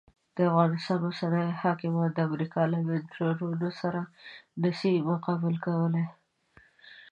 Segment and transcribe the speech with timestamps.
[0.35, 4.01] د افغانستان اوسني حاکمان د امریکا له منترونو سره
[4.61, 6.07] نه سي مقابله کولای.